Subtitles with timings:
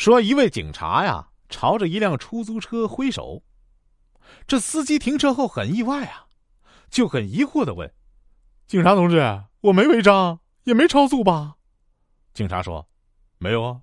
[0.00, 3.42] 说一位警察呀，朝着一辆出租车挥手。
[4.46, 6.24] 这司机停车后很意外啊，
[6.88, 7.92] 就很疑惑的问
[8.66, 11.56] ：“警察同志，我没违章，也没超速吧？”
[12.32, 12.88] 警察说
[13.36, 13.80] ：“没有啊。”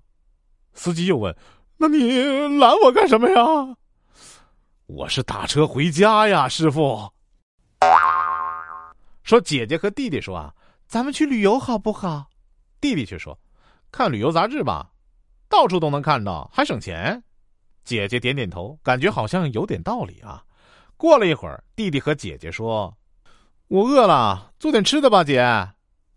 [0.74, 1.36] 司机又问
[1.78, 2.20] ：“那你
[2.58, 3.76] 拦我干什么呀
[4.86, 7.12] ？”“我是打车回家呀，师傅。”
[9.22, 10.52] 说姐姐和弟弟说啊
[10.88, 12.26] ：“咱们去旅游好不好？”
[12.82, 13.38] 弟弟却说
[13.92, 14.90] ：“看旅游杂志吧，
[15.48, 17.22] 到处都能看到，还省钱。”
[17.84, 20.44] 姐姐点点头，感觉好像有点道理啊。
[20.96, 22.96] 过了一会儿，弟弟和姐姐说
[23.68, 25.70] ：“我饿了，做点吃的吧，姐。”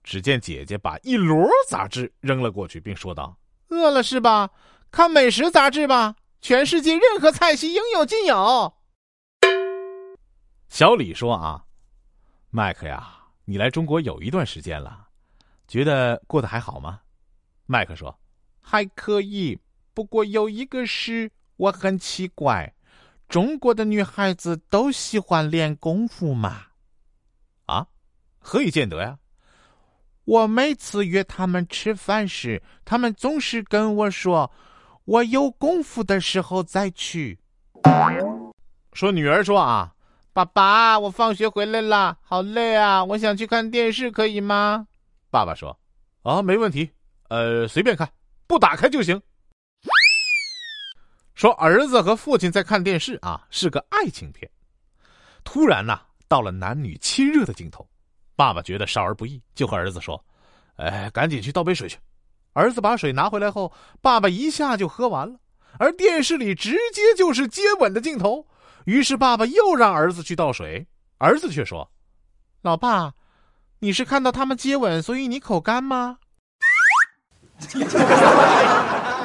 [0.03, 3.37] 只见姐姐把一摞杂志扔了过去，并说道
[3.69, 4.49] ：“饿了是吧？
[4.89, 8.73] 看美食杂志吧，全世界任何菜系应有尽有。”
[10.67, 11.63] 小李说：“啊，
[12.49, 15.07] 麦克呀，你来中国有一段时间了，
[15.67, 16.99] 觉得过得还好吗？”
[17.67, 18.19] 麦克说
[18.61, 19.59] ：“还可以，
[19.93, 22.73] 不过有一个事我很奇怪。”
[23.27, 26.63] 中国的女孩子都喜欢练功夫吗？
[27.65, 27.87] 啊，
[28.39, 29.17] 何以见得呀？
[30.25, 34.51] 我每次约他们吃饭时，他们总是跟我说
[35.05, 37.39] ：“我有功夫的时候再去。”
[38.91, 39.95] 说女儿说啊，
[40.33, 44.87] 爸爸，我放学回来了，好累啊，我想去看电视，可以吗？
[45.29, 45.79] 爸爸说
[46.23, 46.91] ：“啊，没问题，
[47.29, 48.11] 呃，随便看，
[48.51, 49.21] 不打开就行。”
[51.35, 54.51] 说儿子和父亲在看电视啊，是个爱情片。
[55.45, 57.87] 突然呐，到了男女亲热的镜头，
[58.35, 60.21] 爸爸觉得少儿不宜，就和儿子说
[60.75, 61.97] ：“哎，赶紧去倒杯水去。”
[62.51, 65.39] 儿子把水拿回来后，爸爸一下就喝完了。
[65.79, 68.45] 而电视里直接就是接吻的镜头，
[68.83, 70.85] 于是爸爸又让儿子去倒水，
[71.19, 71.89] 儿子却说
[72.61, 73.13] ：“老爸，
[73.79, 76.17] 你是看到他们接吻，所以你口干吗？”
[77.61, 79.20] 哈哈哈哈哈哈